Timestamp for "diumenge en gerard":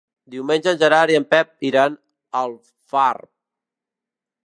0.35-1.13